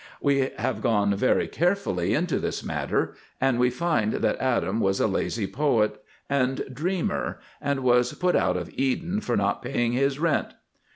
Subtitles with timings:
[0.19, 5.05] We have gone very carefully into this matter, and we find that Adam was a
[5.05, 10.53] lazy poet and dreamer and was put out of Eden for not paying his rent.